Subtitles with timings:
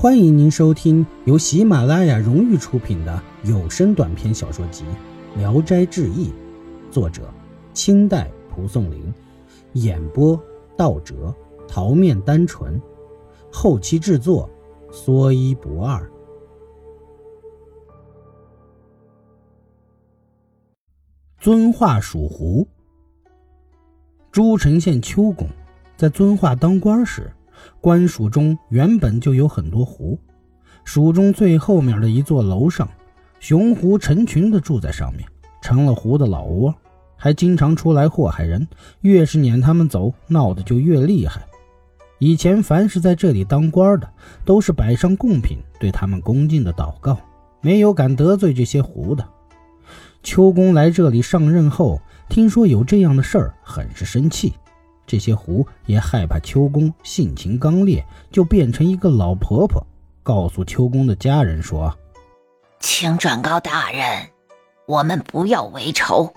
[0.00, 4.82] 欢迎您收听由喜马拉雅荣誉出品的有声短篇小说集
[5.38, 6.28] 《聊斋志异》，
[6.90, 7.30] 作者
[7.74, 9.12] 清代蒲松龄，
[9.74, 10.42] 演播
[10.74, 11.34] 道哲、
[11.68, 12.80] 桃面单纯，
[13.52, 14.48] 后期制作
[14.90, 16.10] 说一不二。
[21.36, 22.66] 遵化属胡，
[24.32, 25.46] 诸城县邱公
[25.98, 27.30] 在遵化当官时。
[27.80, 30.18] 官署中原本就有很多湖，
[30.84, 32.88] 署中最后面的一座楼上，
[33.38, 35.26] 雄狐成群的住在上面，
[35.62, 36.74] 成了湖的老窝，
[37.16, 38.66] 还经常出来祸害人。
[39.02, 41.42] 越是撵他们走，闹得就越厉害。
[42.18, 44.06] 以前凡是在这里当官的，
[44.44, 47.18] 都是摆上贡品，对他们恭敬的祷告，
[47.62, 49.26] 没有敢得罪这些狐的。
[50.22, 54.52] 秋公来这里上任后，听说有这样的事儿，很是生气。
[55.10, 59.84] 这些狐也害怕秋公性情刚烈，就变成一个老婆婆，
[60.22, 61.92] 告诉秋公的家人说
[62.78, 64.28] ：“请转告大人，
[64.86, 66.32] 我们不要为仇，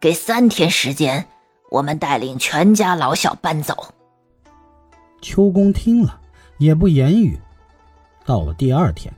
[0.00, 1.28] 给三天时间，
[1.70, 3.94] 我们带领全家老小搬走。”
[5.22, 6.18] 秋公听了
[6.58, 7.38] 也不言语。
[8.24, 9.14] 到了第二天，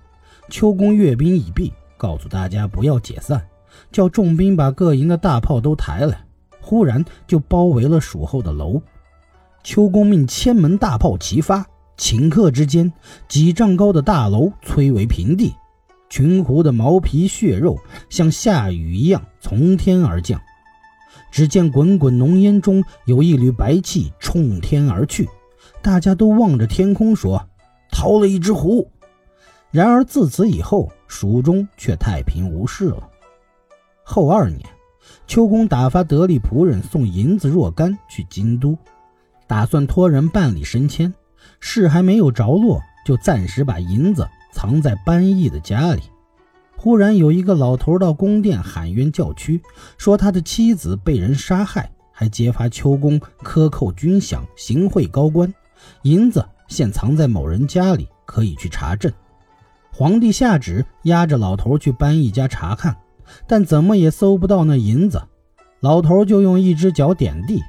[0.50, 3.48] 秋公阅兵已毕，告诉大家不要解散，
[3.90, 6.22] 叫重兵把各营的大炮都抬来。
[6.64, 8.80] 忽然就包围了蜀后的楼，
[9.62, 11.66] 秋公命千门大炮齐发，
[11.98, 12.90] 顷刻之间，
[13.28, 15.54] 几丈高的大楼摧为平地，
[16.08, 20.40] 群狐的毛皮血肉像下雨一样从天而降。
[21.30, 25.28] 只见滚滚浓烟中有一缕白气冲天而去，
[25.82, 27.46] 大家都望着天空说
[27.92, 28.90] ：“逃了一只狐。”
[29.70, 33.10] 然而自此以后，蜀中却太平无事了。
[34.02, 34.73] 后二年。
[35.26, 38.76] 秋公打发得力仆人送银子若干去京都，
[39.46, 41.12] 打算托人办理升迁。
[41.60, 46.02] 事还没有着落，就暂时把银子藏在班义的家里。
[46.76, 49.62] 忽然有一个老头到宫殿喊冤叫屈，
[49.96, 55.52] 说他的妻子被人杀害，还揭发秋公克扣军饷、行贿高官，
[56.02, 59.10] 银子现藏在某人家里，可以去查证。
[59.90, 62.96] 皇帝下旨押着老头去班义家查看。
[63.46, 65.22] 但怎么也搜不到那银子，
[65.80, 67.62] 老头就用一只脚点地，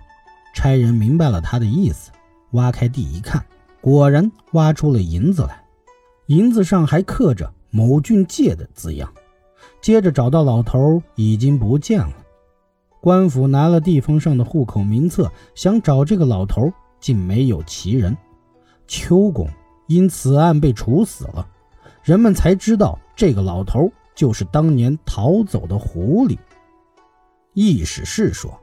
[0.54, 2.12] 差人明白了他的意思，
[2.52, 3.44] 挖开地一看，
[3.82, 5.64] 果然挖出了银子来，
[6.28, 9.12] 银子上还刻着“某郡界”的字样。
[9.82, 12.14] 接着找到老头已经不见了，
[13.02, 18.16] 官府拿了地方上的户口名册，想找这个老头，竟没有其人。
[18.88, 19.48] 秋公
[19.88, 21.48] 因此案被处死了，
[22.04, 23.92] 人们才知道这个老头。
[24.16, 26.38] 就是当年逃走的狐狸。
[27.54, 28.60] 易史是说，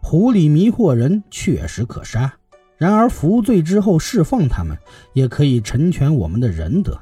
[0.00, 2.32] 狐狸迷惑人确实可杀，
[2.76, 4.76] 然而服罪之后释放他们，
[5.12, 6.98] 也可以成全我们的仁德。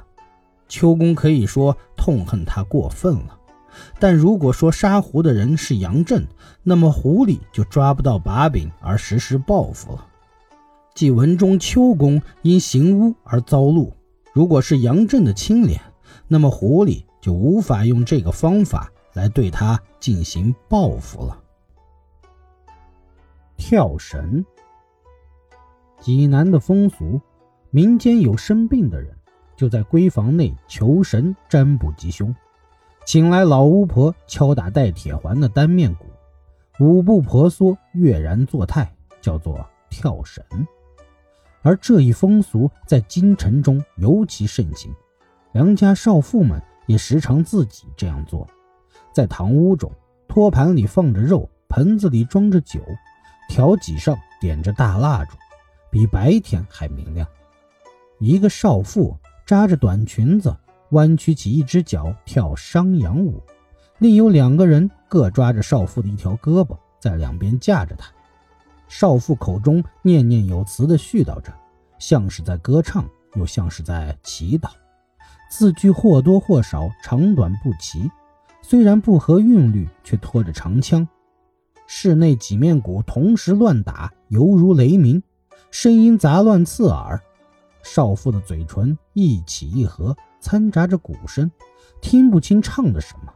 [0.67, 3.37] 秋公可以说痛恨他过分了，
[3.99, 6.27] 但如果说杀狐的人是杨震，
[6.63, 10.07] 那么狐狸就抓不到把柄而实施报复了。
[10.93, 13.91] 即文中秋公因行污而遭戮，
[14.33, 15.81] 如果是杨震的清廉，
[16.27, 17.03] 那么狐狸。
[17.21, 21.39] 就无法用这个方法来对他进行报复了。
[23.55, 24.43] 跳神，
[25.99, 27.21] 济南的风俗，
[27.69, 29.15] 民间有生病的人，
[29.55, 32.35] 就在闺房内求神占卜吉凶，
[33.05, 36.07] 请来老巫婆敲打带铁环的单面鼓，
[36.79, 40.43] 五步婆娑，跃然作态，叫做跳神。
[41.61, 44.91] 而这一风俗在京城中尤其盛行，
[45.51, 46.59] 良家少妇们。
[46.85, 48.47] 也时常自己这样做，
[49.13, 49.91] 在堂屋中，
[50.27, 52.81] 托盘里放着肉，盆子里装着酒，
[53.47, 55.37] 条脊上点着大蜡烛，
[55.89, 57.27] 比白天还明亮。
[58.19, 60.55] 一个少妇扎着短裙子，
[60.91, 63.41] 弯曲起一只脚跳商阳舞，
[63.99, 68.11] 另有两个人各抓着少妇的一条胳膊，在两边架着她。
[68.87, 71.53] 少妇口中念念有词地絮叨着，
[71.97, 73.05] 像是在歌唱，
[73.35, 74.69] 又像是在祈祷。
[75.51, 78.09] 字句或多或少长短不齐，
[78.61, 81.05] 虽然不合韵律，却拖着长腔。
[81.85, 85.21] 室内几面鼓同时乱打，犹如雷鸣，
[85.69, 87.21] 声音杂乱刺耳。
[87.83, 91.51] 少妇的嘴唇一起一合，掺杂着鼓声，
[91.99, 93.33] 听不清唱的什么。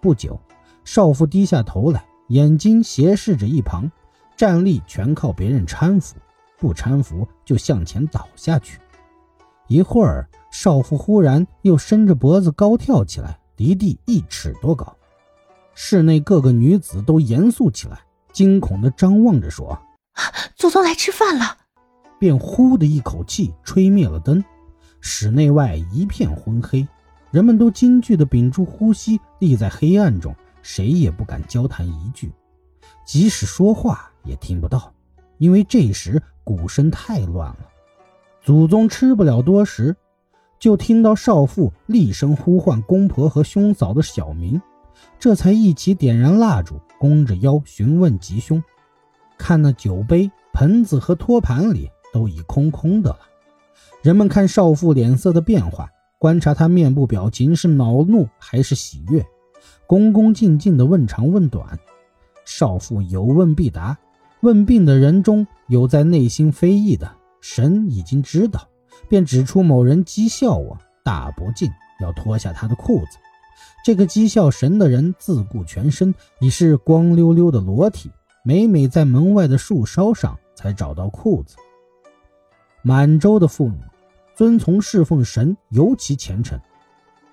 [0.00, 0.40] 不久，
[0.84, 3.90] 少妇低下头来，眼睛斜视着一旁，
[4.36, 6.14] 站立全靠别人搀扶，
[6.56, 8.78] 不搀扶就向前倒下去。
[9.66, 10.28] 一会儿。
[10.50, 14.96] 少妇忽然又伸着脖子高跳起来，离地一尺多高。
[15.74, 18.00] 室内各个女子都严肃起来，
[18.32, 19.78] 惊恐地张望着，说
[20.56, 21.56] ：“祖宗来吃饭了。”
[22.18, 24.42] 便呼的一口气吹灭了灯。
[25.00, 26.86] 室内外一片昏黑，
[27.30, 32.32] 人们都惊惧地屏住呼吸，立在黑暗中，谁也不敢交谈一句，
[33.06, 34.92] 即使说话也听不到，
[35.36, 37.68] 因为这时鼓声太乱了。
[38.42, 39.94] 祖宗吃不了多时，
[40.58, 44.60] 就听到少妇厉声呼唤公婆和兄嫂的小名，
[45.18, 48.62] 这才一起点燃蜡烛，弓着腰询问吉凶。
[49.36, 53.20] 看那酒杯、盆子和托盘里都已空空的了。
[54.02, 55.88] 人们看少妇脸色的变化，
[56.18, 59.24] 观察她面部表情是恼怒还是喜悦，
[59.86, 61.78] 恭恭敬敬地问长问短。
[62.44, 63.96] 少妇有问必答，
[64.40, 67.10] 问病的人中有在内心非议的。
[67.40, 68.67] 神已经知道，
[69.08, 73.18] 便指出某人讥笑我，大不敬，要脱下他的裤子。
[73.84, 78.10] 这个讥笑神的人自顾全身已是光溜溜的裸体，
[78.44, 81.56] 每每在门外的树梢上才找到裤子。
[82.82, 83.78] 满洲的妇女
[84.34, 86.58] 遵从侍奉神尤其虔诚，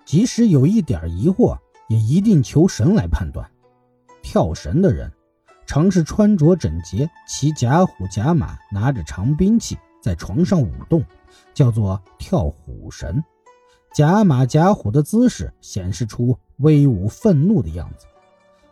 [0.06, 1.57] 即使有一点疑惑，
[1.88, 3.50] 也一定求神来判断。
[4.21, 5.12] 跳神的人
[5.67, 9.77] 常是穿着整洁，骑甲虎甲马，拿着长兵器。
[10.06, 11.04] 在床上舞动，
[11.52, 13.24] 叫做跳虎神，
[13.92, 18.06] 假马假虎的姿势显示出威武愤怒的样子。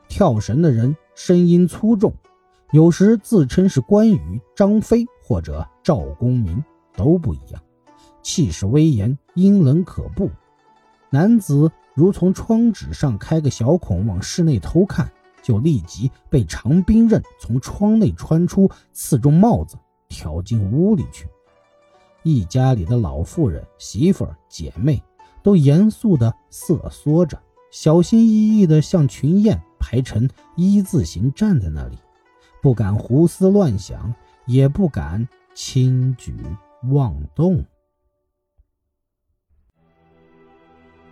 [0.07, 2.13] 跳神的人声音粗重，
[2.71, 6.63] 有时自称是关羽、张飞或者赵公明，
[6.95, 7.59] 都不一样，
[8.21, 10.29] 气势威严，阴冷可怖。
[11.09, 19.77] 男子如从窗纸上开个小孔往室内偷看，就立即被长兵刃从窗内穿出，刺中帽子。
[20.13, 21.27] 跳进屋里去，
[22.21, 25.01] 一家里的老妇人、媳妇儿、姐妹
[25.41, 31.97] 都严肃地瑟缩着，小心翼翼地像群雁排成一字形站在那里，
[32.61, 34.13] 不敢胡思乱想，
[34.45, 36.35] 也不敢轻举
[36.91, 37.65] 妄动。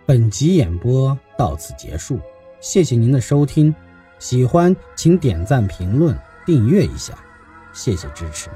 [0.06, 2.20] 本集演播到此结束，
[2.60, 3.74] 谢谢您的收听，
[4.20, 6.16] 喜欢请点赞、评论、
[6.46, 7.18] 订阅一下，
[7.72, 8.48] 谢谢支持。